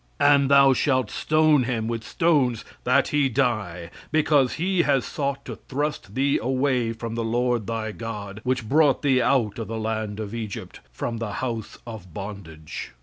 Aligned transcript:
"And 0.19 0.49
thou 0.49 0.73
shalt 0.73 1.11
stone 1.11 1.61
him 1.65 1.87
with 1.87 2.03
stones, 2.03 2.65
that 2.85 3.09
he 3.09 3.29
die; 3.29 3.91
because 4.11 4.53
he 4.53 4.81
has 4.81 5.05
sought 5.05 5.45
to 5.45 5.57
thrust 5.57 6.15
thee 6.15 6.39
away 6.41 6.91
from 6.91 7.13
the 7.13 7.23
Lord 7.23 7.67
thy 7.67 7.91
God, 7.91 8.41
which 8.43 8.67
brought 8.67 9.03
thee 9.03 9.21
out 9.21 9.59
of 9.59 9.67
the 9.67 9.77
land 9.77 10.19
of 10.19 10.33
Egypt, 10.33 10.79
from 10.91 11.17
the 11.17 11.33
house 11.33 11.77
of 11.85 12.15
bondage." 12.15 12.93